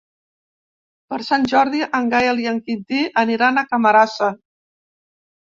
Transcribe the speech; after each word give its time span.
Per 1.13 1.19
Sant 1.27 1.45
Jordi 1.51 1.83
en 1.99 2.09
Gaël 2.15 2.41
i 2.45 2.47
en 2.53 2.63
Quintí 2.71 3.03
aniran 3.25 3.63
a 3.63 3.65
Camarasa. 3.75 4.35